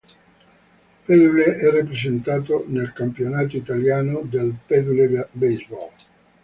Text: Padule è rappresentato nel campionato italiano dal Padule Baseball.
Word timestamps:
Padule 1.05 1.57
è 1.59 1.69
rappresentato 1.71 2.63
nel 2.69 2.91
campionato 2.91 3.55
italiano 3.55 4.21
dal 4.21 4.51
Padule 4.65 5.27
Baseball. 5.31 5.91